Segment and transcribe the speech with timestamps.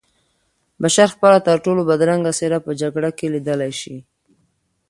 [0.81, 3.97] بشر خپله ترټولو بدرنګه څېره په جګړه کې لیدلی شي